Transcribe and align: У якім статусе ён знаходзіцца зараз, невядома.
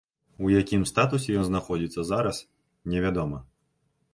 У 0.45 0.47
якім 0.61 0.85
статусе 0.91 1.35
ён 1.41 1.45
знаходзіцца 1.49 2.07
зараз, 2.13 2.41
невядома. 2.95 3.45